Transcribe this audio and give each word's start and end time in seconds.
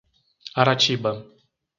Aratiba 0.61 1.11